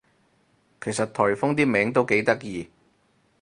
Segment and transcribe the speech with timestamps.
[0.83, 2.67] 其實颱風啲名都幾得意